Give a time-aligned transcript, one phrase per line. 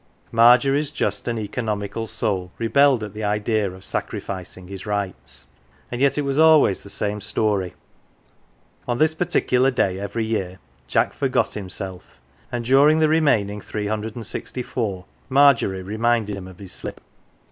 [0.31, 5.45] Margery's just and economical soul rebelled at the idea of sacrificing his rights,
[5.91, 7.75] and yet it was always the same story.
[8.87, 12.19] On this particular day every year Jack forgot himself,
[12.51, 16.99] and during the remaining three hundred and sixty four Margery reminded him of his slip.